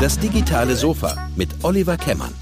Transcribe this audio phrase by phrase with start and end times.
[0.00, 2.32] Das digitale Sofa mit Oliver Kemmern.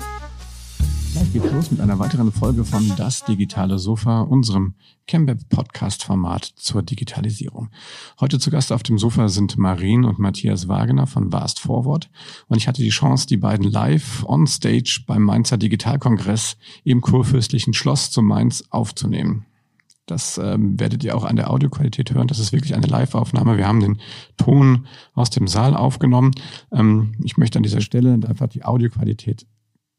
[1.12, 4.74] Gleich geht los mit einer weiteren Folge von Das digitale Sofa, unserem
[5.08, 7.70] Chemweb Podcast Format zur Digitalisierung.
[8.20, 12.08] Heute zu Gast auf dem Sofa sind Marien und Matthias Wagner von Vast Forward
[12.46, 17.74] und ich hatte die Chance, die beiden live on stage beim Mainzer Digitalkongress im Kurfürstlichen
[17.74, 19.47] Schloss zu Mainz aufzunehmen.
[20.08, 22.28] Das ähm, werdet ihr auch an der Audioqualität hören.
[22.28, 23.58] Das ist wirklich eine Live-Aufnahme.
[23.58, 23.98] Wir haben den
[24.38, 26.32] Ton aus dem Saal aufgenommen.
[26.72, 29.46] Ähm, ich möchte an dieser Stelle einfach die Audioqualität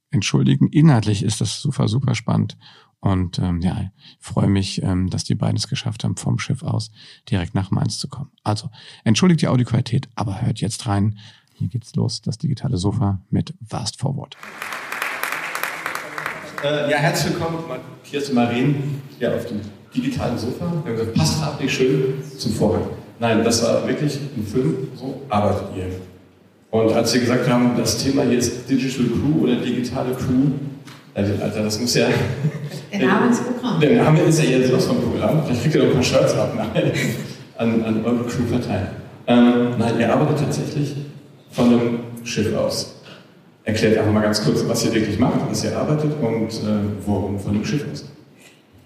[0.10, 0.68] entschuldigen.
[0.68, 2.58] Inhaltlich ist das super, super spannend.
[3.00, 6.64] Und ähm, ja, ich freue mich, ähm, dass die beiden es geschafft haben, vom Schiff
[6.64, 6.92] aus
[7.30, 8.32] direkt nach Mainz zu kommen.
[8.44, 8.70] Also,
[9.04, 11.20] entschuldigt die Audioqualität, aber hört jetzt rein.
[11.54, 14.36] Hier geht's los, das digitale Sofa mit Fast Forward.
[16.64, 19.62] Äh, ja, herzlich willkommen, Matthias Marien, hier auf dem
[19.96, 20.66] digitalen Sofa.
[20.84, 22.88] Wir haben gesagt, passt ab, nicht schön zum Vorhang.
[23.20, 25.86] Nein, das war wirklich ein Film, so arbeitet ihr.
[26.72, 30.52] Und als wir gesagt haben, das Thema hier ist Digital Crew oder digitale Crew,
[31.16, 32.08] Alter, das muss ja.
[32.94, 33.80] Der Name ist Programm.
[33.80, 35.44] Der Name ist ja jetzt sowas vom Programm.
[35.46, 36.54] Vielleicht kriegt ihr noch ein paar Shirts ab
[37.58, 38.88] an, an eure Crew verteilen.
[39.28, 40.96] Ähm, nein, ihr arbeitet tatsächlich
[41.52, 42.96] von einem Schiff aus.
[43.64, 47.40] Erklärt einfach mal ganz kurz, was ihr wirklich macht, was ihr arbeitet und äh, worum
[47.40, 48.06] von dem Schiff aus.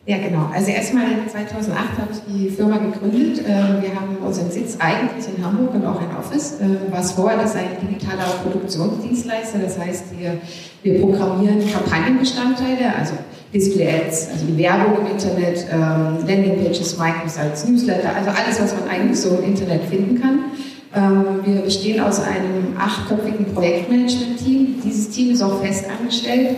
[0.06, 0.50] Ja, genau.
[0.54, 3.42] Also erstmal 2008 habe ich die Firma gegründet.
[3.48, 6.58] Ähm, wir haben unseren Sitz eigentlich in Hamburg und auch ein Office.
[6.60, 9.60] Ähm, was vorher, das ein digitaler Produktionsdienstleister.
[9.60, 10.40] Das heißt, wir,
[10.84, 13.14] wir programmieren Kampagnenbestandteile, also
[13.54, 19.22] Display-Ads, also die Werbung im Internet, ähm, Landingpages, Microsites, Newsletter, also alles, was man eigentlich
[19.22, 20.40] so im Internet finden kann.
[21.44, 24.76] Wir bestehen aus einem achtköpfigen Projektmanagement-Team.
[24.86, 26.58] Dieses Team ist auch fest angestellt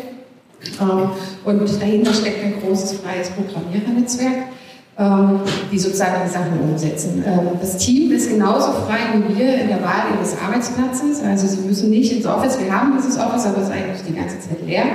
[1.45, 4.49] und dahinter steckt ein großes freies Programmierernetzwerk,
[4.97, 7.23] ähm, die sozusagen die Sachen umsetzen.
[7.25, 11.21] Ähm, das Team ist genauso frei wie wir in der Wahl ihres Arbeitsplatzes.
[11.21, 12.59] Also sie müssen nicht ins Office.
[12.59, 14.85] Wir haben dieses Office, aber es ist eigentlich die ganze Zeit leer.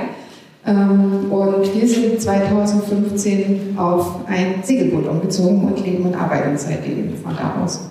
[0.63, 7.63] Und wir sind 2015 auf ein Segelboot umgezogen und leben und arbeiten seitdem von da
[7.63, 7.89] aus.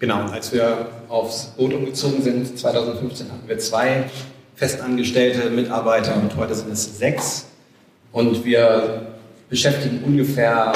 [0.00, 4.04] Genau, als wir aufs Boot umgezogen sind, 2015 hatten wir zwei
[4.60, 7.46] festangestellte Mitarbeiter und heute sind es sechs.
[8.12, 9.06] Und wir
[9.48, 10.74] beschäftigen ungefähr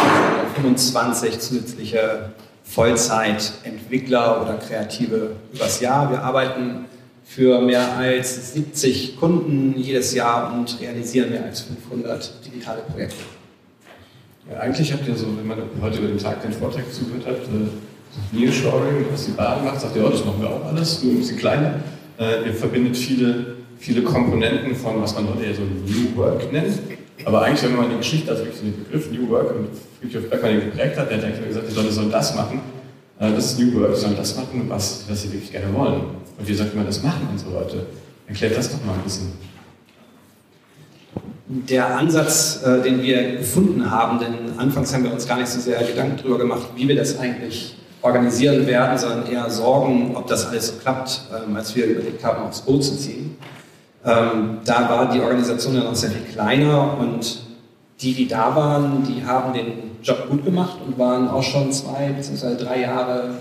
[0.55, 2.31] 25 zusätzliche
[2.65, 6.11] Vollzeitentwickler oder Kreative übers Jahr.
[6.11, 6.87] Wir arbeiten
[7.27, 13.23] für mehr als 70 Kunden jedes Jahr und realisieren mehr als 500 digitale Projekte.
[14.51, 17.37] Ja, eigentlich habt ihr so, wenn man heute über den Tag den Vortrag zugehört hat,
[17.37, 21.13] äh, Nearshoring, was die Bahn macht, sagt ihr, oh, das machen wir auch alles, nur
[21.13, 21.81] ein bisschen kleiner.
[22.19, 26.79] Äh, ihr verbindet viele viele Komponenten von, was man heute ja so New Work nennt.
[27.25, 29.69] Aber eigentlich, wenn man die Geschichte, also wirklich den Begriff New Work und
[30.01, 32.61] Friedrich Beckmann den geprägt hat, der hat eigentlich gesagt, die Leute sollen das machen.
[33.19, 36.03] Äh, das ist New Work, die sollen das machen, was, was sie wirklich gerne wollen.
[36.39, 37.87] Und wie sollte man das machen, unsere Leute?
[38.27, 39.33] Erklärt das doch mal ein bisschen.
[41.47, 45.61] Der Ansatz, äh, den wir gefunden haben, denn anfangs haben wir uns gar nicht so
[45.61, 50.47] sehr Gedanken darüber gemacht, wie wir das eigentlich organisieren werden, sondern eher Sorgen, ob das
[50.47, 53.37] alles so klappt, ähm, als wir überlegt haben, aufs Boot zu ziehen.
[54.07, 57.41] Ähm, da war die Organisation ja noch sehr viel kleiner und
[58.01, 62.11] die, die da waren, die haben den Job gut gemacht und waren auch schon zwei
[62.11, 62.57] bzw.
[62.57, 63.37] drei Jahre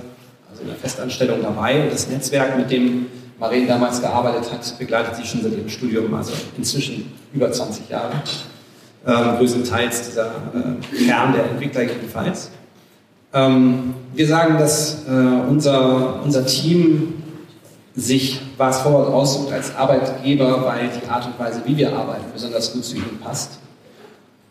[0.49, 1.83] also in der Festanstellung dabei.
[1.83, 3.07] Und das Netzwerk, mit dem
[3.39, 8.13] Maren damals gearbeitet hat, begleitet sie schon seit ihrem Studium, also inzwischen über 20 Jahre.
[9.05, 12.51] Ähm, größtenteils dieser äh, Kern der Entwickler jedenfalls.
[13.33, 17.22] Ähm, wir sagen, dass äh, unser, unser Team
[17.95, 22.73] sich was Forward aussucht als Arbeitgeber, weil die Art und Weise, wie wir arbeiten, besonders
[22.73, 23.59] gut zu ihnen passt.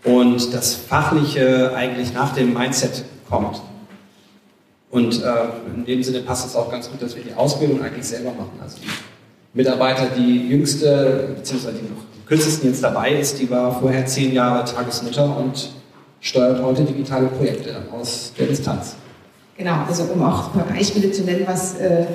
[0.04, 3.60] Und das Fachliche eigentlich nach dem Mindset kommt.
[4.91, 5.34] Und äh,
[5.75, 8.58] in dem Sinne passt es auch ganz gut, dass wir die Ausbildung eigentlich selber machen.
[8.62, 8.88] Also die
[9.54, 14.64] Mitarbeiter, die jüngste, beziehungsweise die noch kürzesten jetzt dabei ist, die war vorher zehn Jahre
[14.64, 15.70] Tagesmutter und
[16.20, 18.97] steuert heute digitale Projekte aus der Distanz.
[19.56, 22.06] Genau, also um auch ein paar Beispiele zu nennen, was äh,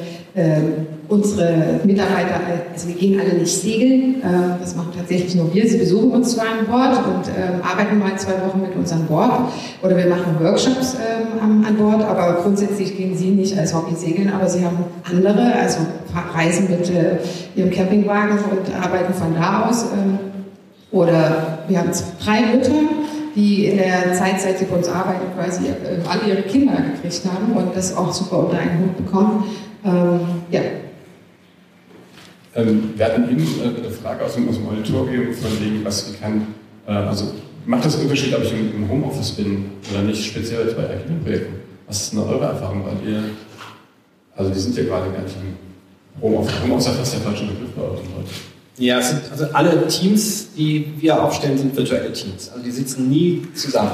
[1.10, 2.42] unsere Mitarbeiter,
[2.74, 5.68] also wir gehen alle nicht segeln, äh, das machen tatsächlich nur wir.
[5.68, 9.06] Sie besuchen uns zwar an Bord und äh, arbeiten mal zwei Wochen mit uns an
[9.07, 9.31] Bord
[9.81, 14.31] oder wir machen Workshops ähm, an Bord, aber grundsätzlich gehen sie nicht als Hobby segeln,
[14.31, 14.78] aber sie haben
[15.10, 15.80] andere, also
[16.36, 17.18] reisen mit äh,
[17.56, 19.86] ihrem Campingwagen und arbeiten von da aus.
[19.94, 20.19] Ähm,
[20.92, 21.89] oder wir haben
[22.24, 22.72] drei Mütter,
[23.38, 27.22] die in der Zeit, seit sie bei uns arbeiten, quasi äh, alle ihre Kinder gekriegt
[27.31, 29.44] haben und das auch super unter einen Hut bekommen.
[29.86, 30.19] Ähm,
[30.50, 30.62] ja.
[32.56, 36.19] Ähm, wir hatten eben äh, eine Frage aus dem, aus dem Auditorium von wegen, was
[36.19, 36.48] kann,
[36.88, 37.25] äh, also
[37.68, 41.54] macht das Unterschied, ob ich im, Homeoffice bin oder nicht, speziell bei agilen Projekten?
[41.86, 42.84] Was ist denn eure Erfahrung?
[42.86, 43.24] Weil ihr
[44.36, 46.63] Also die sind ja gerade gar nicht im Homeoffice.
[46.63, 48.56] Homeoffice ist fast der falsche Begriff bei euch heute.
[48.77, 52.50] Ja, sind, also alle Teams, die wir aufstellen, sind virtuelle Teams.
[52.50, 53.91] Also die sitzen nie zusammen.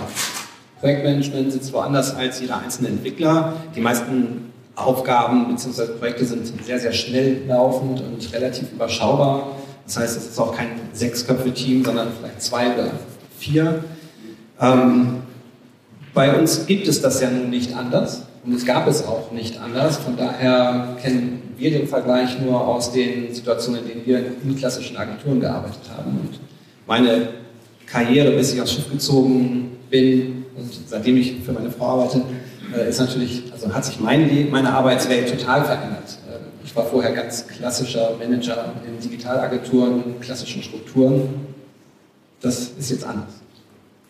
[0.81, 3.53] Projektmanagement sitzt woanders als jeder einzelne Entwickler.
[3.75, 5.85] Die meisten Aufgaben bzw.
[5.99, 9.55] Projekte sind sehr, sehr schnell laufend und relativ überschaubar.
[9.85, 12.91] Das heißt, es ist auch kein Sechsköpfe-Team, sondern vielleicht zwei oder
[13.39, 13.83] vier.
[14.59, 15.23] Ähm,
[16.13, 19.59] bei uns gibt es das ja nun nicht anders und es gab es auch nicht
[19.59, 19.97] anders.
[19.97, 24.97] Von daher kennen wir den Vergleich nur aus den Situationen, in denen wir in klassischen
[24.97, 26.11] Agenturen gearbeitet haben.
[26.11, 26.39] Und
[26.85, 27.29] meine
[27.87, 32.21] Karriere, bis ich aufs Schiff gezogen bin und seitdem ich für meine Frau arbeite,
[32.75, 36.17] äh, ist natürlich, also hat sich mein Leben, meine Arbeitswelt total verändert.
[36.29, 41.29] Äh, ich war vorher ganz klassischer Manager in Digitalagenturen, klassischen Strukturen.
[42.41, 43.33] Das ist jetzt anders.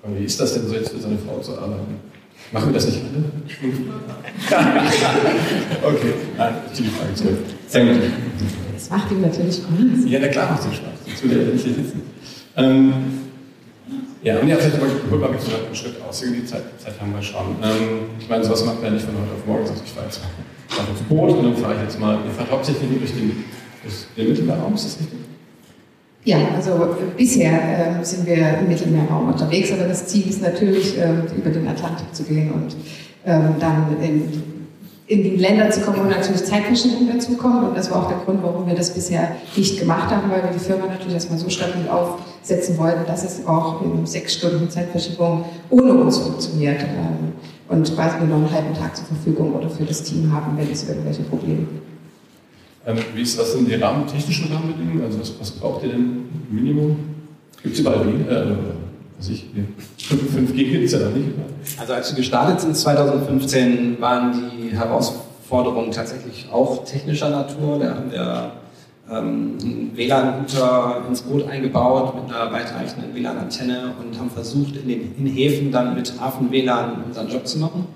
[0.05, 2.12] Wie ist das denn so jetzt für seine Frau zu arbeiten?
[2.53, 3.23] Machen wir das nicht alle?
[5.83, 7.37] okay, nein, ich ziehe die Frage zurück.
[7.67, 8.03] Sehr gut.
[8.75, 10.05] Das macht ihm natürlich Spaß.
[10.05, 10.93] Ja, na klar macht es Spaß.
[11.05, 12.01] Sonst würde er nicht hier sitzen.
[12.55, 12.93] Ähm,
[14.21, 15.39] ja, und ja, vielleicht mal, hol mal einen
[15.75, 16.21] Schritt aus.
[16.21, 17.55] Die Zeit, Zeit haben wir schon.
[17.63, 19.61] Ähm, ich meine, sowas macht man ja nicht von heute auf morgen.
[19.61, 22.51] Also ich fahre jetzt mal aufs Boot und dann fahre ich jetzt mal, ihr fahrt
[22.51, 23.43] hauptsächlich durch den,
[23.81, 25.22] durch den Mittelmeerraum, ist das richtig?
[26.25, 30.97] Ja, also äh, bisher äh, sind wir im Mittelmeerraum unterwegs, aber das Ziel ist natürlich,
[30.97, 32.75] äh, über den Atlantik zu gehen und
[33.25, 34.43] ähm, dann in,
[35.07, 37.67] in die Länder zu kommen, wo natürlich Zeitverschiebung dazukommt.
[37.67, 40.51] Und das war auch der Grund, warum wir das bisher nicht gemacht haben, weil wir
[40.51, 45.43] die Firma natürlich erstmal so stabil aufsetzen wollten, dass es auch in sechs Stunden Zeitverschiebung
[45.69, 46.81] ohne uns funktioniert.
[46.81, 47.33] Ähm,
[47.69, 50.87] und quasi nur einen halben Tag zur Verfügung oder für das Team haben, wenn es
[50.87, 51.92] irgendwelche Probleme gibt.
[52.85, 55.03] Ähm, wie ist das denn die Rahmen, technischen Rahmenbedingungen?
[55.03, 56.97] Also was, was braucht ihr denn Minimum?
[57.61, 58.29] Gibt es überall wie?
[58.29, 58.55] Äh,
[59.17, 59.45] was ich,
[59.99, 61.29] 5G gibt es ja noch nicht.
[61.79, 67.79] Also als wir gestartet sind 2015, waren die Herausforderungen tatsächlich auch technischer Natur.
[67.79, 68.51] Da haben wir
[69.09, 75.15] ähm, einen WLAN-Router ins Boot eingebaut mit einer weitreichenden WLAN-Antenne und haben versucht, in den
[75.17, 77.87] in Häfen dann mit Hafen-WLAN unseren Job zu machen.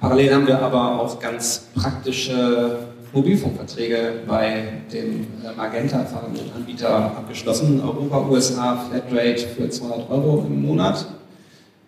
[0.00, 2.78] Parallel haben wir aber auch ganz praktische
[3.14, 7.80] Mobilfunkverträge bei dem äh, Magenta fahrenden Anbieter abgeschlossen.
[7.80, 11.06] Europa, USA, Flatrate für 200 Euro im Monat.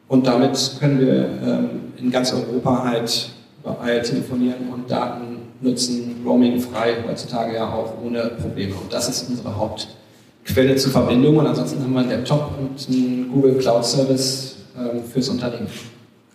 [0.08, 3.30] Und damit können wir ähm, in ganz Europa halt
[3.62, 8.74] überall telefonieren und Daten nutzen, roaming frei, heutzutage ja auch ohne Probleme.
[8.74, 11.38] Und das ist unsere Hauptquelle zur Verbindung.
[11.38, 15.66] Und ansonsten haben wir einen Laptop und einen Google Cloud Service ähm, fürs Unternehmen.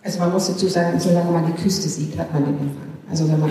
[0.04, 2.88] Also man muss dazu sagen, solange man die Küste sieht, hat man den Empfang.
[3.08, 3.50] Also wenn man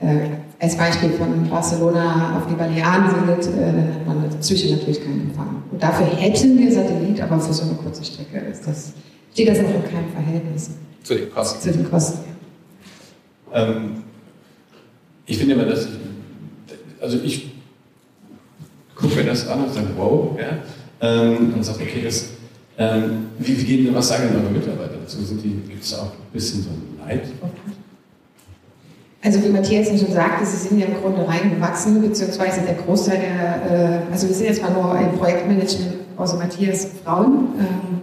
[0.00, 0.28] äh,
[0.58, 5.22] als Beispiel von Barcelona auf die Balearen sendet, äh, dann hat man dazwischen natürlich keinen
[5.22, 5.62] Empfang.
[5.70, 8.92] Und dafür hätten wir Satellit, aber für so eine kurze Strecke ist das,
[9.32, 10.70] steht das in keinem Verhältnis.
[11.02, 11.60] Zu den Kosten.
[11.60, 12.18] Zu den Kosten,
[13.52, 13.62] ja.
[13.62, 14.02] Ähm,
[15.26, 15.92] ich finde immer, dass ich,
[17.00, 17.52] also ich
[18.94, 20.58] gucke mir das an und sage, wow, ja,
[21.00, 22.30] ähm, und sage, okay, das,
[22.78, 25.18] ähm, wie, wie gehen, was sagen denn eure Mitarbeiter dazu?
[25.18, 27.24] Gibt es auch ein bisschen so ein Neid
[29.26, 33.18] also wie Matthias ja schon sagte, sie sind ja im Grunde reingewachsen, beziehungsweise der Großteil
[33.18, 37.48] der, äh, also wir sind jetzt mal nur im Projektmanagement, außer Matthias Frauen.
[37.58, 37.96] Ähm,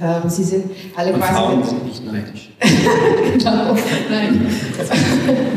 [0.00, 1.34] ähm, sie sind alle Und quasi.
[1.34, 2.52] Frauen sind nicht neidisch.
[3.32, 3.74] genau,
[4.08, 4.46] nein,
[4.78, 4.96] das war,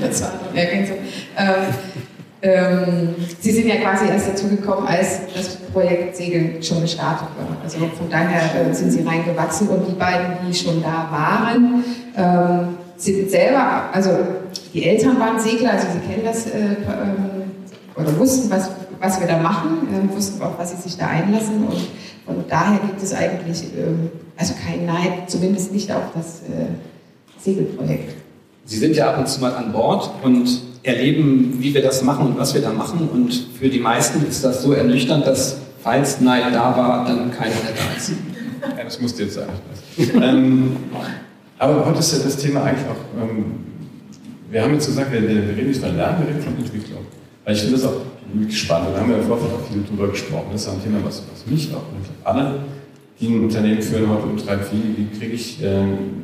[0.01, 0.97] das war eine Ergänzung.
[1.37, 1.53] Ähm,
[2.41, 7.57] ähm, sie sind ja quasi erst dazu gekommen, als das Projekt Segel schon gestartet war.
[7.63, 11.83] Also von daher äh, sind sie reingewachsen und die beiden, die schon da waren,
[12.17, 14.09] ähm, sind selber, also
[14.73, 17.51] die Eltern waren Segler, also sie kennen das äh, ähm,
[17.95, 21.63] oder wussten, was, was wir da machen, äh, wussten auch, was sie sich da einlassen
[21.63, 21.87] und
[22.25, 26.67] von daher gibt es eigentlich äh, also keinen Neid, zumindest nicht auf das äh,
[27.39, 28.15] Segelprojekt.
[28.65, 32.27] Sie sind ja ab und zu mal an Bord und erleben, wie wir das machen
[32.27, 36.21] und was wir da machen und für die meisten ist das so ernüchternd, dass falls
[36.21, 38.11] Neid da war, dann keiner mehr da ist.
[38.77, 39.47] Ja, das musste jetzt sein.
[40.21, 40.75] ähm,
[41.57, 43.68] aber heute ist ja das Thema eigentlich auch ähm,
[44.51, 47.05] wir haben jetzt gesagt, wir, wir reden nicht von Lernen, wir reden von Entwicklung.
[47.45, 48.01] Weil ich finde das auch
[48.33, 48.93] wirklich spannend.
[48.93, 50.47] Wir haben ja im Vorfeld auch viel darüber gesprochen.
[50.51, 52.59] Das ist ein Thema, was, was mich auch und alle,
[53.19, 54.71] die ein Unternehmen führen, heute umtreibt.
[54.71, 55.83] Wie, wie kriege ich äh,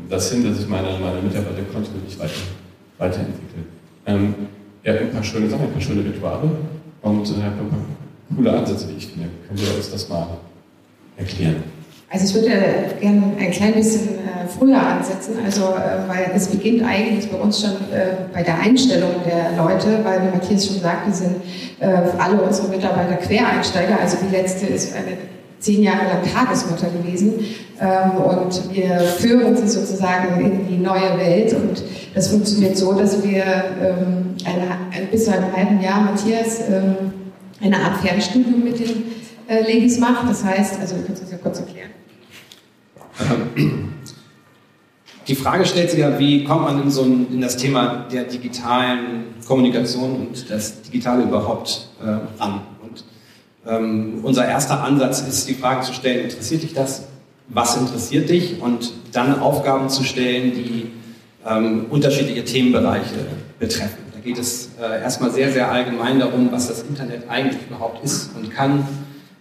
[0.10, 2.32] das hin, dass ich meine, meine Mitarbeiter kontinuierlich weiter,
[2.98, 3.64] weiterentwickle?
[4.06, 4.36] Ähm,
[4.84, 6.50] ihr habt ein paar schöne Sachen, ein paar schöne Rituale
[7.02, 9.30] und äh, ein paar coole Ansätze, wie ich finde.
[9.48, 10.28] Können wir uns das mal
[11.18, 11.64] erklären?
[12.10, 12.52] Also ich würde
[13.02, 17.62] gerne ein klein bisschen äh, früher ansetzen, also äh, weil es beginnt eigentlich bei uns
[17.62, 21.36] schon äh, bei der Einstellung der Leute, weil wie Matthias schon sagte, sind
[22.18, 24.00] alle unsere Mitarbeiter Quereinsteiger.
[24.02, 25.18] Also die letzte ist eine
[25.60, 27.34] zehn Jahre lang Tagesmutter gewesen
[27.82, 31.84] ähm, und wir führen sie sozusagen in die neue Welt und
[32.14, 33.44] das funktioniert so, dass wir
[33.84, 34.36] ähm,
[35.12, 36.96] bis zu einem halben Jahr Matthias ähm,
[37.62, 39.04] eine Art Fernstudium mit den
[39.48, 40.30] Ladies macht.
[40.30, 41.95] Das heißt, also du kannst das ja kurz erklären.
[45.28, 48.26] Die Frage stellt sich ja, wie kommt man in, so ein, in das Thema der
[48.26, 52.62] digitalen Kommunikation und das Digitale überhaupt äh, ran?
[52.84, 53.04] Und
[53.68, 57.06] ähm, unser erster Ansatz ist, die Frage zu stellen, interessiert dich das?
[57.48, 58.62] Was interessiert dich?
[58.62, 60.92] Und dann Aufgaben zu stellen, die
[61.48, 63.16] ähm, unterschiedliche Themenbereiche
[63.60, 64.04] betreffen.
[64.14, 68.30] Da geht es äh, erstmal sehr, sehr allgemein darum, was das Internet eigentlich überhaupt ist
[68.36, 68.88] und kann.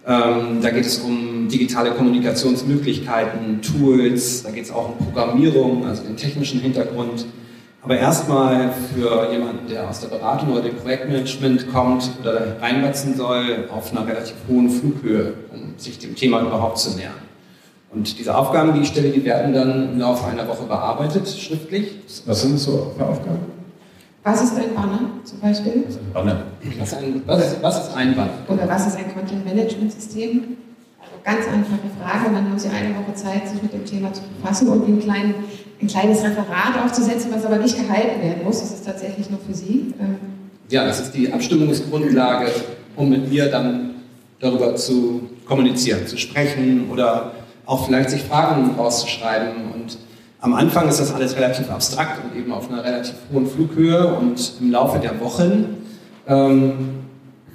[0.07, 6.03] Ähm, da geht es um digitale Kommunikationsmöglichkeiten, Tools, da geht es auch um Programmierung, also
[6.03, 7.25] den technischen Hintergrund.
[7.81, 13.69] Aber erstmal für jemanden, der aus der Beratung oder dem Projektmanagement kommt oder reinwachsen soll,
[13.71, 17.13] auf einer relativ hohen Flughöhe, um sich dem Thema überhaupt zu nähern.
[17.91, 21.99] Und diese Aufgaben, die ich stelle, die werden dann im Laufe einer Woche bearbeitet, schriftlich.
[22.27, 23.64] Was sind das so für Aufgaben?
[24.25, 25.85] Was ist ein Banner zum Beispiel?
[25.87, 26.43] Was ist ein Banner?
[26.79, 28.31] Was, ein, was, ist, was ist ein Banner?
[28.49, 30.57] Oder was ist ein Content-Management-System?
[30.99, 34.15] Also ganz einfache Frage und dann haben Sie eine Woche Zeit, sich mit dem Thema
[34.15, 35.35] zu befassen und ein, klein,
[35.81, 38.61] ein kleines Referat aufzusetzen, was aber nicht gehalten werden muss.
[38.61, 39.93] Das ist tatsächlich nur für Sie.
[40.01, 40.17] Ähm,
[40.71, 42.51] ja, das ist die Abstimmungsgrundlage,
[42.97, 43.97] um mit mir dann
[44.41, 47.33] darüber zu kommunizieren, zu sprechen oder
[47.67, 49.71] auch vielleicht sich Fragen rauszuschreiben.
[49.75, 49.99] Und
[50.45, 54.53] am Anfang ist das alles relativ abstrakt und eben auf einer relativ hohen Flughöhe und
[54.61, 55.79] im Laufe der Wochen
[56.29, 56.73] ähm,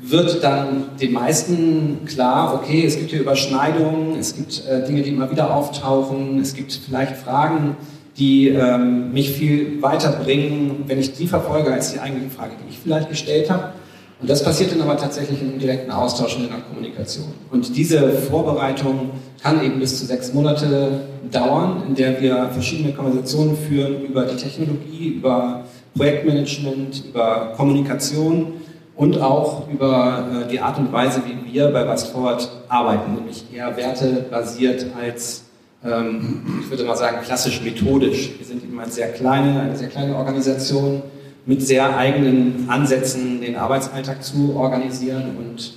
[0.02, 5.12] wird dann den meisten klar, okay, es gibt hier Überschneidungen, es gibt äh, Dinge, die
[5.12, 7.78] immer wieder auftauchen, es gibt vielleicht Fragen,
[8.18, 12.80] die ähm, mich viel weiterbringen, wenn ich die verfolge, als die eigentliche Frage, die ich
[12.80, 13.74] vielleicht gestellt habe.
[14.22, 17.28] Und das passiert dann aber tatsächlich im direkten Austausch und in der Kommunikation.
[17.52, 19.12] Und diese Vorbereitung
[19.42, 24.36] kann eben bis zu sechs Monate dauern, in der wir verschiedene Konversationen führen über die
[24.36, 25.64] Technologie, über
[25.96, 28.54] Projektmanagement, über Kommunikation
[28.98, 32.14] und auch über äh, die Art und Weise, wie wir bei West
[32.68, 35.46] arbeiten, nämlich eher wertebasiert als,
[35.86, 38.32] ähm, ich würde mal sagen, klassisch methodisch.
[38.38, 41.02] Wir sind eben eine sehr kleine, eine sehr kleine Organisation
[41.50, 45.74] mit sehr eigenen Ansätzen den Arbeitsalltag zu organisieren und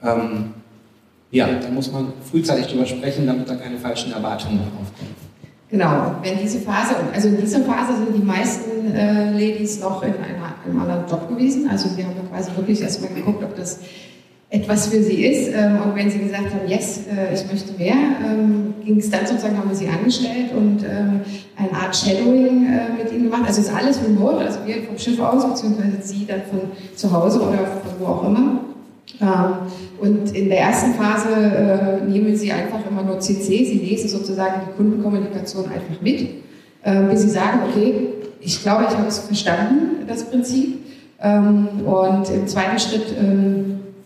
[0.00, 0.54] ähm,
[1.32, 5.16] ja, da muss man frühzeitig drüber sprechen, damit da keine falschen Erwartungen aufkommen.
[5.70, 10.14] Genau, wenn diese Phase, also in dieser Phase sind die meisten äh, Ladies noch in
[10.14, 11.68] einer, einem anderen Job gewesen.
[11.68, 13.80] Also wir haben quasi wirklich erstmal geguckt, ob das
[14.50, 15.52] etwas für sie ist.
[15.52, 19.26] Ähm, und wenn sie gesagt haben, yes, äh, ich möchte mehr, ähm, ging es dann
[19.26, 21.20] sozusagen, haben wir sie angestellt und ähm,
[21.56, 23.42] eine Art Shadowing äh, mit ihnen gemacht.
[23.46, 26.60] Also ist alles remote, also wir vom Schiff aus, beziehungsweise sie dann von
[26.96, 28.60] zu Hause oder von wo auch immer.
[30.00, 34.62] Und in der ersten Phase äh, nehmen sie einfach immer nur CC, sie lesen sozusagen
[34.66, 36.28] die Kundenkommunikation einfach mit,
[37.10, 38.08] bis sie sagen, okay,
[38.40, 40.78] ich glaube, ich habe es verstanden, das Prinzip.
[41.18, 43.16] Und im zweiten Schritt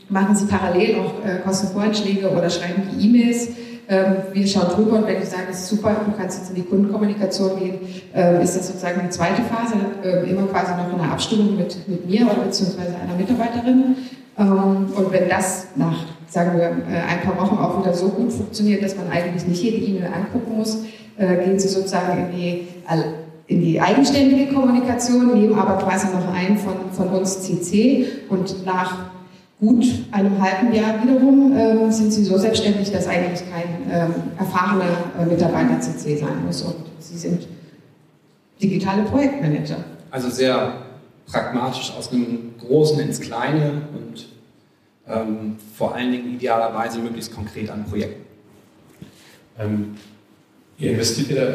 [0.08, 3.48] machen Sie parallel auch äh, Kostenvoranschläge oder schreiben die E-Mails.
[3.92, 6.56] Ähm, wir schauen drüber und wenn die sagen, das ist super, du kannst jetzt in
[6.56, 7.78] die Kundenkommunikation gehen,
[8.14, 11.76] äh, ist das sozusagen die zweite Phase, äh, immer quasi noch in einer Abstimmung mit,
[11.86, 13.96] mit mir oder beziehungsweise einer Mitarbeiterin.
[14.38, 18.32] Ähm, und wenn das nach, sagen wir, äh, ein paar Wochen auch wieder so gut
[18.32, 20.78] funktioniert, dass man eigentlich nicht jede E-Mail angucken muss,
[21.18, 22.68] äh, gehen Sie sozusagen in die
[23.48, 29.11] in die eigenständige Kommunikation, nehmen aber quasi noch einen von, von uns CC und nach
[29.62, 35.04] gut einem halben Jahr wiederum äh, sind sie so selbstständig, dass eigentlich kein ähm, erfahrener
[35.20, 37.46] äh, Mitarbeiter CC sein muss und sie sind
[38.60, 39.76] digitale Projektmanager.
[40.10, 40.82] Also sehr
[41.26, 44.26] pragmatisch aus einem Großen ins Kleine und
[45.06, 48.24] ähm, vor allen Dingen idealerweise möglichst konkret an Projekten.
[49.60, 49.94] Ähm,
[50.76, 51.46] ihr investiert ja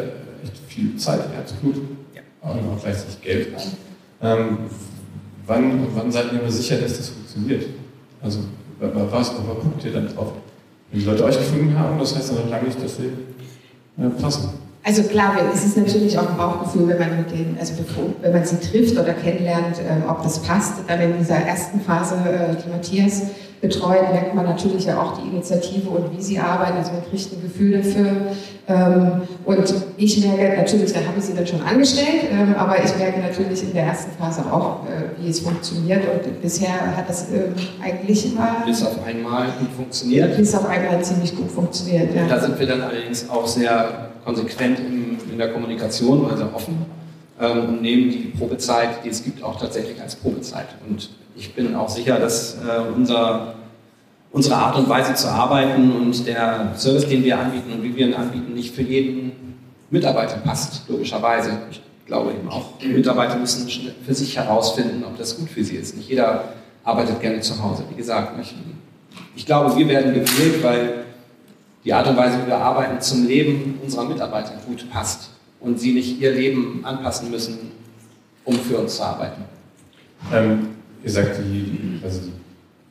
[0.43, 1.75] echt viel Zeit, Herzblut,
[2.15, 2.21] ja.
[2.41, 3.67] auch noch gleichzeitig Geld rein.
[4.21, 4.57] Ähm,
[5.45, 7.65] wann, wann seid ihr mir sicher, dass das funktioniert?
[8.21, 8.39] Also,
[8.79, 10.33] was, worauf guckt ihr dann drauf?
[10.91, 13.07] Wenn die Leute euch gefunden haben, das heißt noch lange nicht, dass sie
[13.97, 14.49] äh, passen.
[14.87, 17.73] Also klar, es ist natürlich auch ein Bauchgefühl, wenn man mit denen, also
[18.21, 20.75] wenn man sie trifft oder kennenlernt, äh, ob das passt.
[20.87, 23.23] Dann in dieser ersten Phase, äh, die Matthias
[23.59, 26.77] betreut, merkt man natürlich ja auch die Initiative und wie sie arbeiten.
[26.77, 28.11] Also man kriegt ein Gefühl dafür.
[28.69, 32.97] Ähm, und ich merke natürlich, da habe ich sie dann schon angestellt, ähm, aber ich
[32.97, 36.03] merke natürlich in der ersten Phase auch, äh, wie es funktioniert.
[36.03, 37.53] Und bisher hat das ähm,
[37.83, 38.63] eigentlich immer.
[38.65, 40.37] Bis auf einmal gut funktioniert.
[40.37, 42.15] Bis auf einmal ziemlich gut funktioniert.
[42.15, 42.25] Ja.
[42.25, 46.85] Da sind wir dann allerdings auch sehr konsequent in, in der Kommunikation, also offen
[47.39, 50.67] und nehmen die Probezeit, die es gibt, auch tatsächlich als Probezeit.
[50.87, 53.53] Und ich bin auch sicher, dass äh, unser,
[54.31, 58.07] unsere Art und Weise zu arbeiten und der Service, den wir anbieten und wie wir
[58.07, 59.31] ihn anbieten, nicht für jeden
[59.91, 61.51] Mitarbeiter passt, logischerweise.
[61.71, 63.69] Ich glaube eben auch, die Mitarbeiter müssen
[64.05, 65.95] für sich herausfinden, ob das gut für sie ist.
[65.95, 66.45] Nicht jeder
[66.83, 67.83] arbeitet gerne zu Hause.
[67.89, 68.55] Wie gesagt, ich,
[69.35, 71.05] ich glaube, wir werden gewählt, weil
[71.83, 75.29] die Art und Weise, wie wir arbeiten, zum Leben unserer Mitarbeiter gut passt
[75.59, 77.71] und sie nicht ihr Leben anpassen müssen,
[78.43, 79.43] um für uns zu arbeiten.
[80.33, 80.69] Ähm,
[81.03, 82.31] ihr sagt, die, die, also die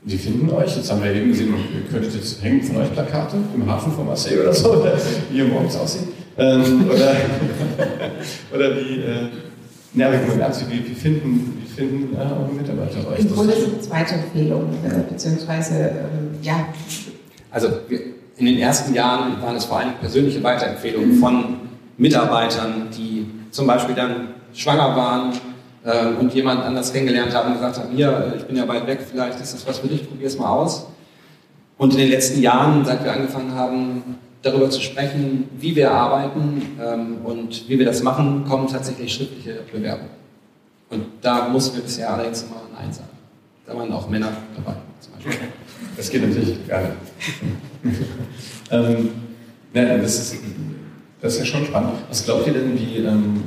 [0.07, 0.77] die finden euch.
[0.77, 4.07] Jetzt haben wir eben gesehen, ihr könntet jetzt hängen von euch Plakate im Hafen von
[4.07, 4.97] Marseille oder so, oder
[5.31, 6.07] wie ihr morgens aussieht.
[6.39, 7.17] Ähm, oder,
[8.55, 9.29] oder wie, äh,
[9.95, 13.19] ja, aber mal ernst, wie, wie finden, wie finden äh, eure Mitarbeiter euch?
[13.21, 16.69] Im Grunde sind es Weiterempfehlungen, äh, beziehungsweise, ähm, ja.
[17.51, 18.01] Also wir,
[18.39, 21.57] in den ersten Jahren waren es vor allem persönliche Weiterempfehlungen von
[21.97, 25.33] Mitarbeitern, die zum Beispiel dann schwanger waren
[25.85, 29.01] ähm, und jemand anders kennengelernt haben und gesagt haben, hier, ich bin ja weit weg,
[29.11, 30.87] vielleicht ist das was für dich, probier es mal aus.
[31.79, 36.79] Und in den letzten Jahren, seit wir angefangen haben, darüber zu sprechen, wie wir arbeiten
[36.81, 40.11] ähm, und wie wir das machen, kommen tatsächlich schriftliche Bewerbungen.
[40.91, 43.09] Und da mussten wir bisher allerdings immer Nein sagen.
[43.67, 45.49] Da waren auch Männer dabei zum Beispiel.
[45.97, 46.93] Das geht natürlich gar nicht.
[48.71, 49.09] ähm,
[49.73, 50.37] ja, das, ist,
[51.21, 51.95] das ist ja schon spannend.
[52.09, 53.43] Was glaubt ihr denn, wie, ähm,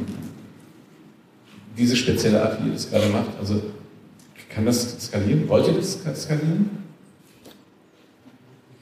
[1.78, 3.38] diese spezielle Art, wie ihr das gerade macht?
[3.40, 3.62] Also
[4.54, 5.48] kann das skalieren?
[5.48, 6.70] Wollt ihr das skalieren?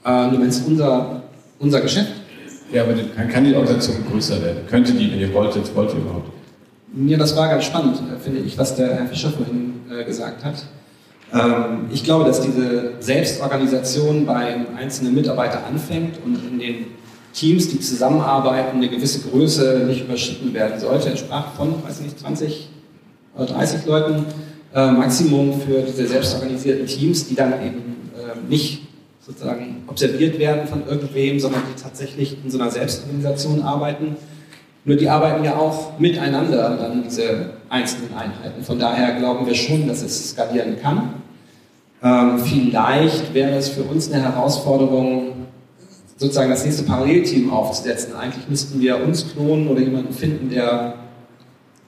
[0.04, 1.24] Äh, du meinst unser,
[1.60, 2.14] unser Geschäft?
[2.72, 4.60] Ja, aber kann, kann die Organisation größer werden?
[4.70, 6.32] Könnte die, wenn ihr wolltet, wollt ihr überhaupt?
[7.06, 10.44] Ja, das war ganz spannend, äh, finde ich, was der Herr Fischer vorhin äh, gesagt
[10.44, 10.66] hat.
[11.34, 16.86] Ähm, ich glaube, dass diese Selbstorganisation beim einzelnen Mitarbeiter anfängt und in den
[17.34, 21.10] Teams, die zusammenarbeiten, eine gewisse Größe nicht überschritten werden sollte.
[21.10, 22.70] Er sprach von, weiß nicht, 20
[23.46, 24.26] 30 Leuten
[24.74, 28.88] äh, Maximum für diese selbstorganisierten Teams, die dann eben äh, nicht
[29.26, 34.16] sozusagen observiert werden von irgendwem, sondern die tatsächlich in so einer Selbstorganisation arbeiten.
[34.88, 38.64] Nur die arbeiten ja auch miteinander, dann diese einzelnen Einheiten.
[38.64, 41.16] Von daher glauben wir schon, dass es skalieren kann.
[42.02, 45.34] Ähm, vielleicht wäre es für uns eine Herausforderung,
[46.16, 48.16] sozusagen das nächste Parallelteam aufzusetzen.
[48.16, 50.94] Eigentlich müssten wir uns klonen oder jemanden finden, der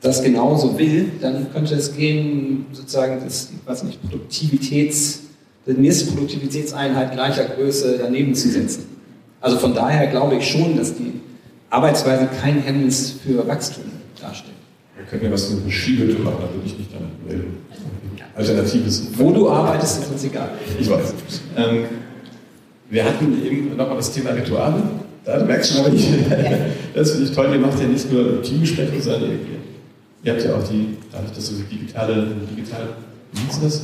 [0.02, 5.22] das genauso will, dann könnte es gehen, sozusagen das, was nicht, Produktivitäts,
[5.66, 8.88] die nächste Produktivitätseinheit gleicher Größe daneben zu setzen.
[9.40, 11.22] Also von daher glaube ich schon, dass die
[11.70, 13.84] Arbeitsweise kein Hemmnis für Wachstum
[14.20, 14.56] darstellt.
[14.96, 17.58] Wir können ja was mit einer Skihütte machen, da würde ich nicht damit melden.
[18.36, 19.08] Alternatives.
[19.16, 20.50] Wo du arbeitest, ist uns egal.
[20.80, 21.14] Ich weiß.
[21.58, 21.86] Ähm,
[22.90, 24.82] wir hatten eben nochmal das Thema Rituale.
[25.26, 26.08] Da merkst du schon, aber ich,
[26.96, 27.50] das finde ich toll.
[27.52, 29.60] Ihr macht ja nicht nur Teamgespräche, sondern ihr
[30.24, 32.90] Ihr habt ja auch die, dadurch, dass du digitale, digital,
[33.32, 33.82] wie hieß das?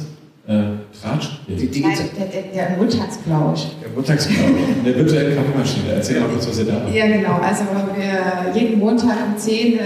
[0.48, 1.39] Äh, Tratsch?
[1.47, 1.67] Nee.
[1.67, 3.67] Die, Nein, der, der, der Montagsplausch.
[3.81, 4.38] Der Montagsplausch,
[4.86, 5.93] der virtuellen Kaffeemaschine.
[5.95, 6.93] Erzähl mal kurz, was ihr da macht.
[6.93, 7.39] Ja, genau.
[7.41, 7.63] Also
[7.95, 9.81] wir, jeden Montag um 10 äh,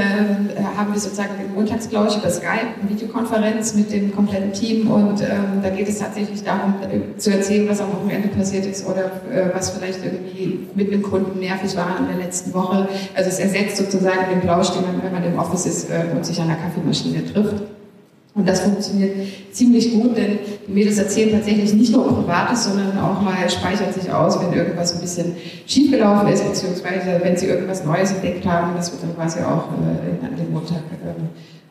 [0.78, 5.62] haben wir sozusagen den Montagsplausch über Skype, eine Videokonferenz mit dem kompletten Team und ähm,
[5.62, 9.54] da geht es tatsächlich darum, äh, zu erzählen, was am Wochenende passiert ist oder äh,
[9.54, 12.88] was vielleicht irgendwie mit einem Kunden nervig war in der letzten Woche.
[13.16, 16.26] Also es ersetzt sozusagen den Plausch, den man, wenn man im Office ist äh, und
[16.26, 17.64] sich an der Kaffeemaschine trifft.
[18.36, 19.16] Und das funktioniert
[19.52, 24.12] ziemlich gut, denn die Mädels erzählen tatsächlich nicht nur Privates, sondern auch mal speichert sich
[24.12, 28.76] aus, wenn irgendwas ein bisschen schiefgelaufen ist, beziehungsweise wenn sie irgendwas Neues entdeckt haben.
[28.76, 31.14] Das wird dann quasi auch äh, an dem Montag äh,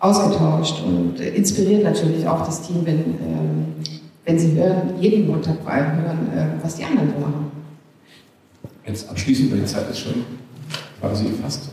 [0.01, 3.66] ausgetauscht und äh, inspiriert natürlich auch das Team, wenn, ähm,
[4.25, 7.53] wenn sie hören, jeden Montag vor allem hören, äh, was die anderen so machen.
[8.87, 10.25] Jetzt abschließend, weil die Zeit ist schon
[11.01, 11.71] quasi fast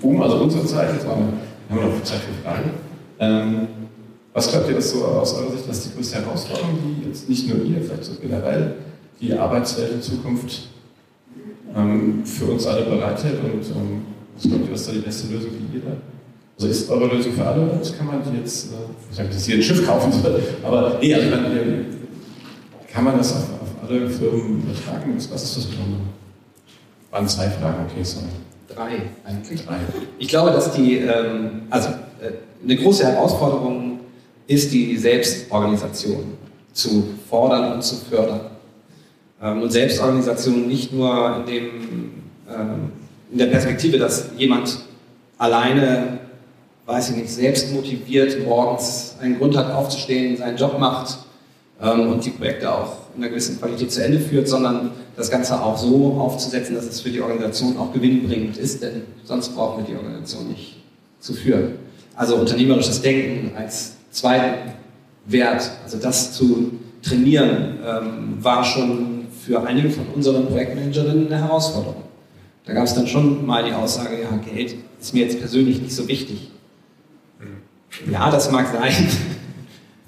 [0.00, 1.32] um, also unsere Zeit, jetzt haben
[1.68, 2.70] wir, haben wir noch Zeit für Fragen.
[3.18, 3.68] Ähm,
[4.32, 7.48] was glaubt ihr, ist so aus eurer Sicht, was die größte Herausforderung, die jetzt nicht
[7.48, 8.74] nur ihr, vielleicht so generell
[9.20, 10.68] die Arbeitswelt in Zukunft
[11.74, 14.02] ähm, für uns alle bereithält und ähm,
[14.34, 15.96] was glaubt ihr, was da die beste Lösung für jeder?
[16.56, 18.76] Also ist eure Lösung für alle, das kann man jetzt, äh,
[19.10, 21.84] ich sage dass ihr ein Schiff kaufen soll, aber nee, also meine,
[22.92, 25.14] kann man das auf, auf, alle Firmen übertragen?
[25.16, 26.00] Was ist das Besondere?
[27.10, 28.26] Waren zwei Fragen, okay, sorry.
[28.68, 29.64] Drei, eigentlich.
[29.64, 29.76] Drei.
[30.18, 33.87] Ich glaube, dass die, ähm, also äh, eine große Herausforderung
[34.48, 36.38] ist die Selbstorganisation
[36.72, 38.40] zu fordern und zu fördern.
[39.40, 41.64] Ähm, und Selbstorganisation nicht nur in, dem,
[42.48, 42.92] ähm,
[43.30, 44.80] in der Perspektive, dass jemand
[45.36, 46.18] alleine,
[46.86, 51.18] weiß ich nicht, selbst motiviert morgens einen Grund hat aufzustehen, seinen Job macht
[51.80, 55.60] ähm, und die Projekte auch in einer gewissen Qualität zu Ende führt, sondern das Ganze
[55.60, 59.94] auch so aufzusetzen, dass es für die Organisation auch gewinnbringend ist, denn sonst brauchen wir
[59.94, 60.76] die Organisation nicht
[61.20, 61.74] zu führen.
[62.16, 64.72] Also unternehmerisches Denken als zweiten
[65.26, 72.04] Wert, also das zu trainieren, ähm, war schon für einige von unseren Projektmanagerinnen eine Herausforderung.
[72.64, 75.94] Da gab es dann schon mal die Aussage, ja, Geld ist mir jetzt persönlich nicht
[75.94, 76.50] so wichtig.
[78.10, 78.92] Ja, das mag sein.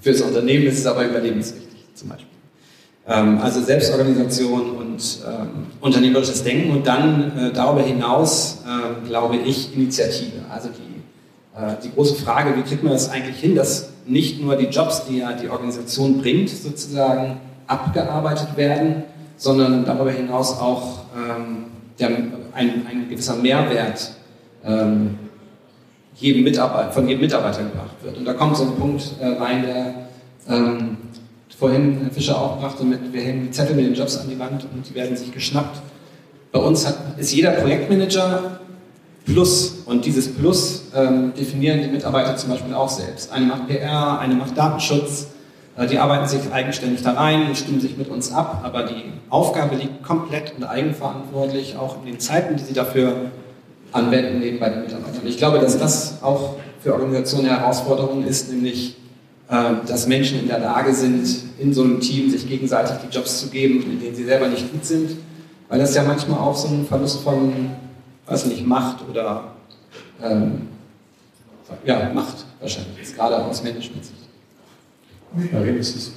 [0.00, 2.28] Fürs Unternehmen ist es aber überlebenswichtig, zum Beispiel.
[3.06, 9.74] Ähm, also Selbstorganisation und ähm, unternehmerisches Denken und dann äh, darüber hinaus, äh, glaube ich,
[9.74, 10.44] Initiative.
[10.50, 14.56] Also die, äh, die große Frage, wie kriegt man das eigentlich hin, dass nicht nur
[14.56, 19.04] die Jobs, die ja die Organisation bringt, sozusagen abgearbeitet werden,
[19.36, 21.66] sondern darüber hinaus auch ähm,
[21.98, 22.08] der,
[22.52, 24.12] ein, ein, gewisser Mehrwert
[24.64, 25.18] ähm,
[26.16, 28.18] jedem Mitarbeiter, von jedem Mitarbeiter gebracht wird.
[28.18, 29.94] Und da kommt so ein Punkt äh, rein, der
[30.48, 30.96] ähm,
[31.58, 34.38] vorhin Herr Fischer auch brachte, mit, wir hängen die Zettel mit den Jobs an die
[34.38, 35.80] Wand und die werden sich geschnappt.
[36.52, 38.59] Bei uns hat, ist jeder Projektmanager
[39.32, 43.32] Plus und dieses Plus ähm, definieren die Mitarbeiter zum Beispiel auch selbst.
[43.32, 45.28] Eine macht PR, eine macht Datenschutz,
[45.76, 49.04] äh, die arbeiten sich eigenständig da rein und stimmen sich mit uns ab, aber die
[49.28, 53.14] Aufgabe liegt komplett und eigenverantwortlich, auch in den Zeiten, die sie dafür
[53.92, 55.22] anwenden, eben bei den Mitarbeitern.
[55.24, 58.96] Ich glaube, dass das auch für Organisationen eine Herausforderung ist, nämlich
[59.48, 63.40] äh, dass Menschen in der Lage sind, in so einem Team sich gegenseitig die Jobs
[63.40, 65.16] zu geben, in denen sie selber nicht gut sind,
[65.68, 67.52] weil das ja manchmal auch so ein Verlust von,
[68.30, 69.52] weiß nicht, Macht oder
[70.22, 70.68] ähm,
[71.84, 74.16] ja, Macht wahrscheinlich ist, gerade aus Management-Sicht.
[75.52, 76.12] Marie, ist das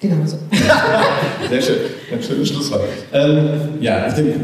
[0.00, 0.38] Genau so.
[1.48, 1.76] Sehr schön,
[2.12, 2.82] ein schönes Schlusswort.
[3.12, 4.40] Ähm, ja, ich denke,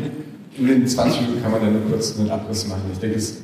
[0.58, 2.82] in den 20 Minuten kann man dann nur kurz einen Abriss machen.
[2.92, 3.42] Ich denke, es ist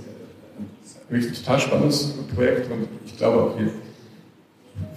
[1.09, 3.71] wirklich ein total spannendes Projekt und ich glaube auch, hier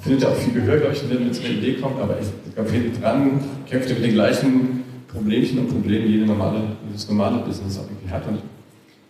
[0.01, 2.71] findet auch viel Gehör, glaube ich, wenn man zu einer Idee kommt, aber ich glaube,
[2.71, 7.77] hinten dran kämpft ihr mit den gleichen Problemchen und Problemen, die normale, jedes normale Business
[7.77, 8.23] auch irgendwie hat.
[8.27, 8.39] Und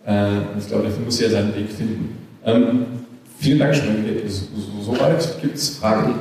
[0.06, 2.18] äh, ich glaube, dafür muss er seinen Weg finden.
[2.46, 2.86] Ähm,
[3.40, 3.86] vielen Dank schon.
[4.82, 6.16] Soweit gibt es Fragen.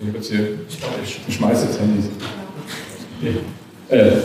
[0.00, 0.58] Ich hier,
[1.28, 2.06] ich schmeiße jetzt Handys.
[3.90, 4.22] Äh, äh,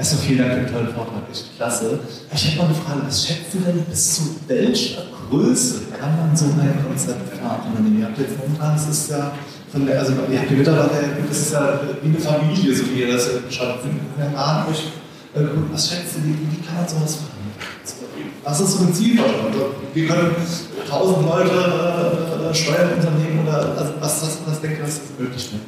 [0.00, 1.98] also vielen Dank für den tollen Vortrag, echt klasse.
[2.32, 6.34] Ich hätte mal eine Frage, was schätzt du denn bis zu welcher Größe kann man
[6.34, 7.98] so ein Konzept fahren?
[7.98, 9.32] Ihr habt jetzt momentan, das ist ja
[9.70, 13.00] von der, also ihr habt die Mitarbeiter, das ist ja wie eine Familie, so wie
[13.00, 13.84] ihr das ja beschreibt.
[13.84, 14.84] Wir haben euch,
[15.34, 17.40] äh, was schätzt du, wie, kann man sowas machen?
[18.42, 19.46] Was ist so ein Zielvorstellung?
[19.52, 20.34] Also, wir können
[20.88, 25.52] tausend Leute äh, steuern Unternehmen oder also was, was, was denkt ihr, was ist möglich?
[25.52, 25.60] Ne?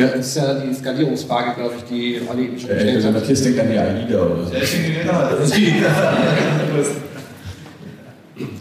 [0.00, 3.12] Ja, das ist ja die Skalierungsfrage, glaube ich, die Olli eben schon gestellt hat.
[3.12, 4.54] Matthias denkt an die AIDA oder so.
[4.54, 4.60] Ja,
[5.02, 5.30] genau.
[5.30, 5.74] Das ist die.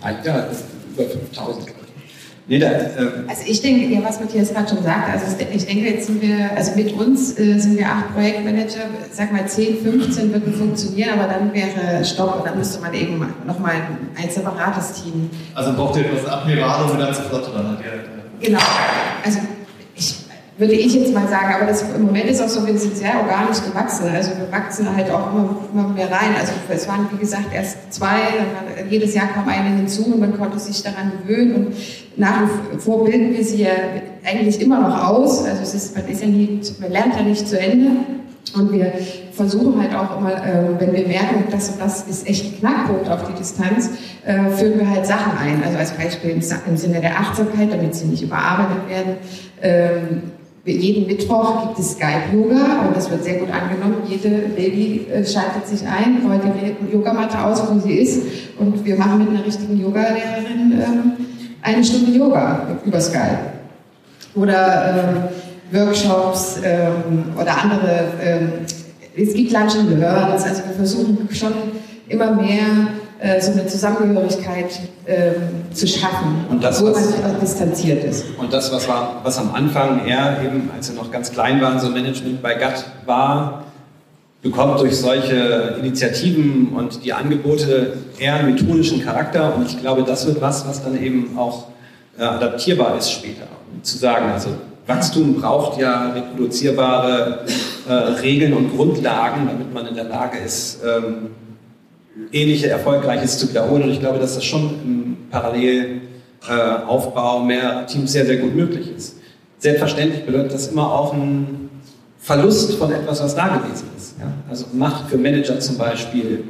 [0.02, 1.90] AIDA ist über 5000, glaube ich.
[2.48, 2.90] Nee, da, äh
[3.28, 6.50] also ich denke, ja, was Matthias gerade schon sagte, also ich denke, jetzt sind wir,
[6.56, 11.32] also mit uns äh, sind wir acht Projektmanager, sag mal 10, 15 würden funktionieren, aber
[11.32, 15.30] dann wäre Stopp und dann müsste man eben nochmal ein, ein separates Team.
[15.54, 17.80] Also braucht ihr etwas Admiral und eine ganze Flotte dann halt.
[18.42, 18.60] Genau,
[19.24, 19.40] also
[20.60, 21.56] würde ich jetzt mal sagen.
[21.56, 24.08] Aber das, im Moment ist auch so, wir sind sehr organisch gewachsen.
[24.14, 26.36] Also wir wachsen halt auch immer, immer mehr rein.
[26.38, 28.20] Also es waren, wie gesagt, erst zwei,
[28.78, 31.56] dann jedes Jahr kam eine hinzu und man konnte sich daran gewöhnen.
[31.56, 31.76] Und
[32.18, 32.42] nach
[32.72, 33.72] wie vor bilden wir sie ja
[34.26, 35.46] eigentlich immer noch aus.
[35.46, 37.92] Also es ist, man, ist ja nie, man lernt ja nicht zu Ende.
[38.56, 38.92] Und wir
[39.32, 43.08] versuchen halt auch immer, äh, wenn wir merken, das und das ist echt ein Knackpunkt
[43.08, 43.92] auf die Distanz,
[44.26, 45.64] äh, führen wir halt Sachen ein.
[45.64, 49.16] Also als Beispiel im Sinne der Achtsamkeit, damit sie nicht überarbeitet werden.
[49.62, 50.22] Ähm,
[50.72, 53.98] jeden Mittwoch gibt es Skype-Yoga und das wird sehr gut angenommen.
[54.08, 58.22] Jede Lady äh, schaltet sich ein, rollt die Yogamatte aus, wo sie ist
[58.58, 61.12] und wir machen mit einer richtigen Yogalehrerin ähm,
[61.62, 63.40] eine Stunde Yoga über Skype.
[64.36, 65.30] Oder
[65.72, 68.08] ähm, Workshops ähm, oder andere,
[69.16, 71.54] es gibt Lunch and Learns, also wir versuchen schon
[72.08, 72.66] immer mehr
[73.20, 78.26] äh, so eine Zusammengehörigkeit äh, zu schaffen, und das, obwohl was, man distanziert ist.
[78.38, 81.80] Und das, was, war, was am Anfang eher eben, als wir noch ganz klein waren,
[81.80, 83.66] so Management bei GATT war,
[84.42, 90.26] bekommt durch solche Initiativen und die Angebote eher einen methodischen Charakter und ich glaube, das
[90.26, 91.66] wird was, was dann eben auch
[92.18, 93.48] äh, adaptierbar ist später.
[93.74, 94.50] Um zu sagen, also
[94.88, 97.46] Wachstum braucht ja reproduzierbare
[97.88, 101.32] äh, Regeln und Grundlagen, damit man in der Lage ist, ähm,
[102.32, 103.84] ähnliche Erfolgreiches zu wiederholen.
[103.84, 109.18] Und ich glaube, dass das schon im Parallelaufbau mehr Teams sehr, sehr gut möglich ist.
[109.58, 111.70] Selbstverständlich bedeutet das immer auch ein
[112.20, 114.16] Verlust von etwas, was da gewesen ist.
[114.20, 114.32] Ja?
[114.50, 116.44] Also Macht für Manager zum Beispiel,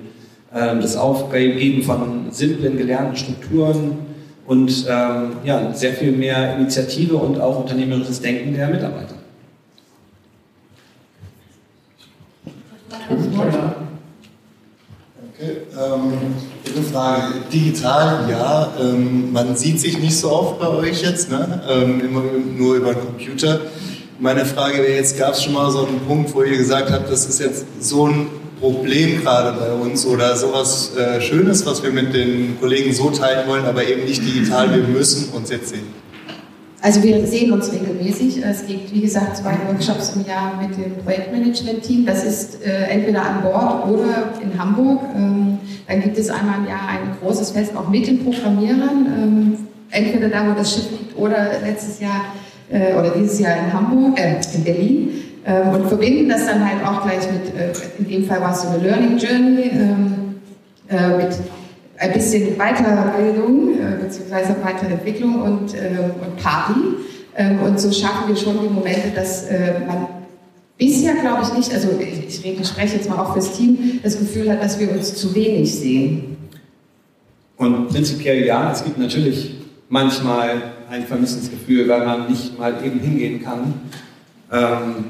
[0.54, 3.98] ähm, das Aufgeben von simplen gelernten Strukturen
[4.48, 9.14] und ähm, ja, sehr viel mehr Initiative und auch unternehmerisches Denken der Mitarbeiter.
[15.40, 16.14] Okay, ähm,
[16.76, 17.24] eine Frage.
[17.52, 21.62] Digital, ja, ähm, man sieht sich nicht so oft bei euch jetzt, ne?
[21.70, 22.24] Ähm, immer
[22.58, 23.62] nur über den Computer.
[24.20, 27.10] Meine Frage wäre jetzt, gab es schon mal so einen Punkt, wo ihr gesagt habt,
[27.10, 28.28] das ist jetzt so ein
[28.60, 33.48] Problem gerade bei uns oder sowas äh, Schönes, was wir mit den Kollegen so teilen
[33.48, 35.88] wollen, aber eben nicht digital, wir müssen uns jetzt sehen?
[36.82, 38.42] Also wir sehen uns regelmäßig.
[38.42, 42.06] Es gibt, wie gesagt, zwei Workshops im Jahr mit dem Projektmanagement-Team.
[42.06, 45.02] Das ist äh, entweder an Bord oder in Hamburg.
[45.14, 45.49] Ähm,
[45.90, 49.08] dann gibt es einmal im Jahr ein großes Fest auch mit den Programmierern.
[49.08, 49.58] Ähm,
[49.90, 52.26] entweder da, wo das Schiff liegt, oder letztes Jahr
[52.72, 55.10] äh, oder dieses Jahr in Hamburg, äh, in Berlin.
[55.46, 58.62] Ähm, und verbinden das dann halt auch gleich mit, äh, in dem Fall war es
[58.62, 60.36] so eine Learning Journey ähm,
[60.90, 61.36] äh, mit
[61.98, 64.64] ein bisschen Weiterbildung äh, bzw.
[64.64, 66.80] Weiterentwicklung und, äh, und Party.
[67.36, 70.19] Ähm, und so schaffen wir schon die Momente, dass äh, man
[70.80, 74.64] bisher, glaube ich, nicht, also ich, spreche jetzt mal auch fürs Team, das Gefühl hat,
[74.64, 76.38] dass wir uns zu wenig sehen.
[77.58, 79.56] Und prinzipiell ja, es gibt natürlich
[79.90, 83.74] manchmal ein Vermissensgefühl, weil man nicht mal eben hingehen kann.
[84.52, 85.06] Ähm,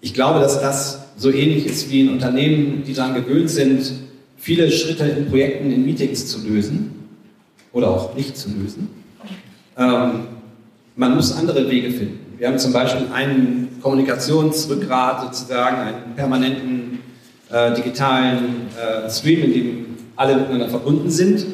[0.00, 3.92] ich glaube, dass das so ähnlich ist wie in Unternehmen, die daran gewöhnt sind,
[4.36, 6.90] viele Schritte in Projekten, in Meetings zu lösen
[7.72, 8.88] oder auch nicht zu lösen.
[9.78, 10.26] Ähm,
[10.96, 12.18] man muss andere Wege finden.
[12.38, 16.98] Wir haben zum Beispiel einen Kommunikationsrückgrat, sozusagen einen permanenten
[17.50, 19.86] äh, digitalen äh, Stream, in dem
[20.16, 21.46] alle miteinander verbunden sind.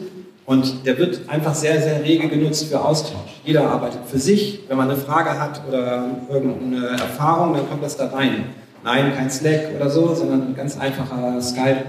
[0.45, 3.41] Und der wird einfach sehr, sehr rege genutzt für Austausch.
[3.45, 4.61] Jeder arbeitet für sich.
[4.69, 8.47] Wenn man eine Frage hat oder irgendeine Erfahrung, dann kommt das da rein.
[8.85, 11.85] Nein, kein Slack oder so, sondern ein ganz einfacher Skype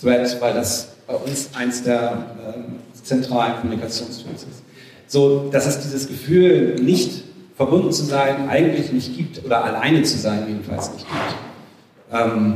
[0.00, 4.62] Thread, weil das bei uns eins der äh, zentralen Kommunikationstools ist.
[5.06, 7.24] So, dass es dieses Gefühl, nicht
[7.60, 11.36] verbunden zu sein, eigentlich nicht gibt, oder alleine zu sein, jedenfalls nicht gibt.
[12.10, 12.54] Ähm,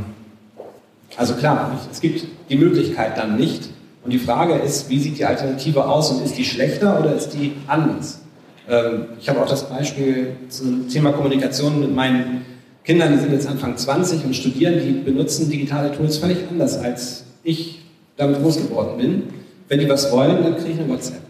[1.14, 3.68] also klar, es gibt die Möglichkeit dann nicht.
[4.02, 7.34] Und die Frage ist, wie sieht die Alternative aus und ist die schlechter oder ist
[7.34, 8.22] die anders?
[8.66, 12.46] Ähm, ich habe auch das Beispiel zum Thema Kommunikation mit meinen
[12.82, 17.26] Kindern, die sind jetzt Anfang 20 und studieren, die benutzen digitale Tools völlig anders als
[17.42, 17.82] ich
[18.16, 19.22] damit groß geworden bin,
[19.68, 21.20] wenn die was wollen, dann kriege ich eine WhatsApp.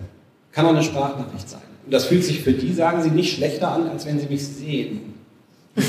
[0.52, 1.63] Kann auch eine Sprachnachricht sein.
[1.84, 4.46] Und das fühlt sich für die, sagen sie, nicht schlechter an, als wenn sie mich
[4.46, 5.14] sehen.
[5.76, 5.82] du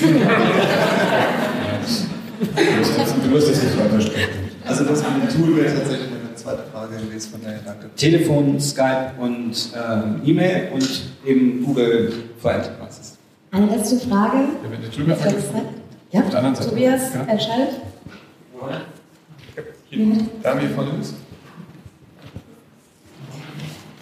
[3.29, 4.45] musst es nicht weiter sprechen.
[4.65, 7.89] Also das mit dem Tool wäre tatsächlich meine zweite Frage gewesen, von daher danke.
[7.95, 13.17] Telefon, Skype und äh, E-Mail und eben Google for Enterprises.
[13.51, 14.49] Eine letzte Frage.
[16.11, 16.69] Ja, Auf der anderen Seite.
[16.69, 17.21] Tobias ja.
[17.21, 17.81] entscheidet.
[20.43, 21.13] Dami von uns.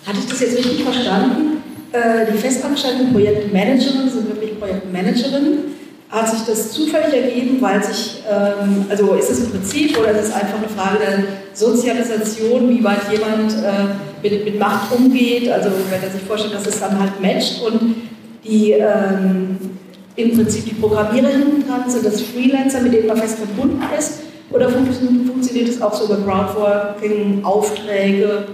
[0.05, 1.52] Hatte ich das jetzt richtig verstanden?
[1.93, 5.75] Äh, die festangestellten Projektmanagerinnen sind wirklich Projektmanagerinnen.
[6.09, 10.29] Hat sich das zufällig ergeben, weil sich, ähm, also ist es ein Prinzip oder ist
[10.29, 15.49] es einfach eine Frage der Sozialisation, wie weit jemand äh, mit, mit Macht umgeht?
[15.49, 17.95] Also wenn er sich vorstellt, dass es dann halt matcht und
[18.43, 19.57] die ähm,
[20.15, 24.69] im Prinzip die Programmierer dran sind, das Freelancer, mit denen man fest verbunden ist oder
[24.69, 28.45] funktioniert es auch so über Crowdworking, Aufträge,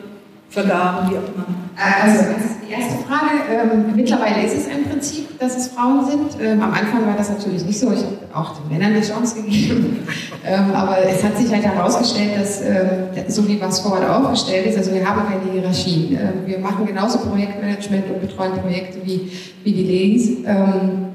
[0.50, 1.46] Vergaben, wie auch immer?
[1.76, 3.42] Also, das ist die erste Frage.
[3.52, 6.42] Ähm, mittlerweile ist es ein Prinzip, dass es Frauen sind.
[6.42, 7.92] Ähm, am Anfang war das natürlich nicht so.
[7.92, 10.08] Ich habe auch den Männern eine Chance gegeben.
[10.46, 14.78] ähm, aber es hat sich halt herausgestellt, dass, ähm, so wie was vorher aufgestellt ist,
[14.78, 16.14] also wir haben keine Hierarchien.
[16.14, 19.32] Ähm, wir machen genauso Projektmanagement und betreuen Projekte wie,
[19.64, 21.09] wie die Ladies.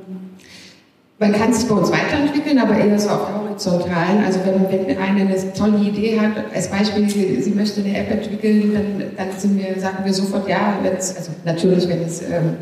[1.25, 4.23] Man kann sich bei uns weiterentwickeln, aber eher so auf der horizontalen.
[4.27, 8.11] Also wenn, wenn eine eine tolle Idee hat, als Beispiel, sie, sie möchte eine App
[8.11, 12.57] entwickeln, dann, dann wir, sagen wir sofort ja, also natürlich, wenn es ähm,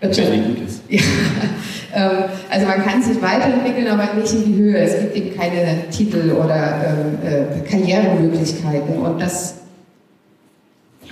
[0.00, 0.80] Wirtschaft, gut ist.
[1.90, 4.78] Ja, ähm, also man kann sich weiterentwickeln, aber nicht in die Höhe.
[4.78, 9.56] Es gibt eben keine Titel oder ähm, äh, Karrieremöglichkeiten und das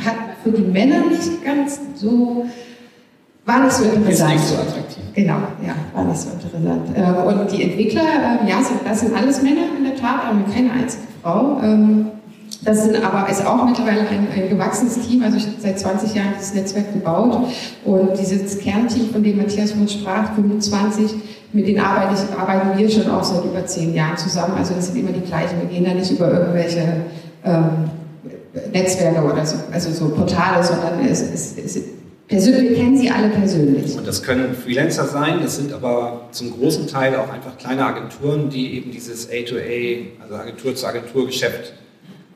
[0.02, 2.46] hat für die Männer nicht ganz so
[3.46, 4.34] war nicht so interessant.
[4.34, 5.04] Ist nicht so attraktiv.
[5.14, 6.90] Genau, ja, war nicht so interessant.
[6.94, 10.52] Ähm, und die Entwickler, ähm, ja, das sind alles Männer in der Tat, haben wir
[10.52, 11.58] keine einzige Frau.
[11.62, 12.08] Ähm,
[12.62, 15.22] das sind aber ist auch mittlerweile ein, ein gewachsenes Team.
[15.22, 17.46] Also ich habe seit 20 Jahren dieses Netzwerk gebaut
[17.84, 21.14] und dieses Kernteam, von dem Matthias von sprach, 25,
[21.52, 24.54] mit denen arbeite ich, arbeiten wir schon auch seit über zehn Jahren zusammen.
[24.58, 25.60] Also das sind immer die gleichen.
[25.60, 26.82] Wir gehen da nicht über irgendwelche
[27.44, 27.90] ähm,
[28.72, 31.78] Netzwerke oder so, also so Portale, sondern es, es, es
[32.28, 33.96] Persönlich, wir kennen sie alle persönlich.
[33.96, 38.50] Und das können Freelancer sein, das sind aber zum großen Teil auch einfach kleine Agenturen,
[38.50, 41.74] die eben dieses A2A, also Agentur zu Agentur Geschäft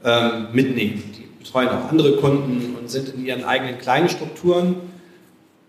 [0.04, 1.02] ähm, mitnehmen.
[1.16, 4.76] Die betreuen auch andere Kunden und sind in ihren eigenen kleinen Strukturen,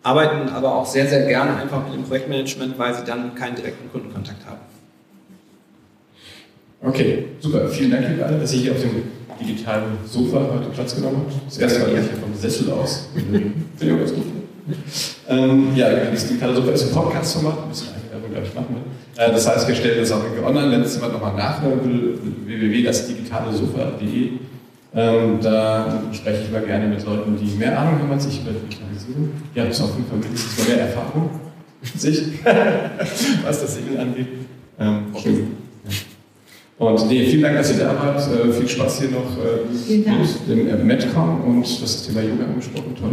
[0.04, 3.92] arbeiten aber auch sehr, sehr gerne einfach mit dem Projektmanagement, weil sie dann keinen direkten
[3.92, 4.60] Kundenkontakt haben.
[6.84, 7.68] Okay, super.
[7.70, 9.04] Vielen Dank, liebe alle, dass ihr hier auf dem
[9.42, 11.48] digitalen Sofa heute Platz genommen habt.
[11.48, 13.08] Das erste Mal hier vom Sessel aus.
[13.14, 14.24] Finde ich auch ganz gut.
[15.28, 18.76] Ähm, ja, das digitale Sofa ist ein Podcast-Format, ein bisschen Eigenwerbung glaube ich, machen.
[19.18, 22.20] Äh, das heißt, wir stellen das auch irgendwie online, wenn es jemand nochmal nachhören will,
[22.46, 24.30] www.dasdigitalesofa.de.
[24.94, 28.52] Ähm, da spreche ich mal gerne mit Leuten, die mehr Ahnung haben als ich über
[28.52, 29.32] Digitalisierung.
[29.56, 31.30] Ihr habt auf jeden Fall mindestens mehr Erfahrung
[31.82, 32.24] als ich,
[33.46, 34.28] was das Segeln angeht.
[34.80, 35.44] Ähm, okay.
[36.82, 38.20] Und nee, vielen Dank, dass ihr da wart.
[38.28, 42.96] Äh, viel Spaß hier noch äh, mit dem äh, Metcom und das Thema Yoga angesprochen.
[43.00, 43.12] Toll.